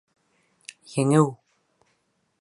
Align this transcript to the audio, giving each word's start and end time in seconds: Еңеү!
Еңеү! 0.95 1.29